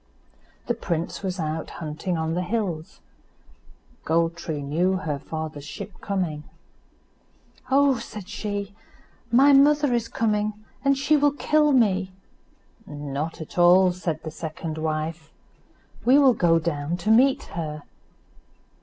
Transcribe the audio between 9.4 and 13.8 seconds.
mother is coming, and she will kill me." "Not at